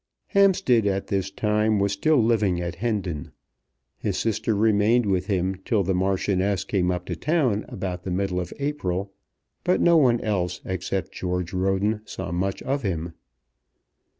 [0.29, 3.31] Hampstead at this time was still living at Hendon.
[3.99, 8.39] His sister remained with him till the Marchioness came up to town about the middle
[8.39, 9.13] of April,
[9.63, 13.13] but no one else except George Roden saw much of him.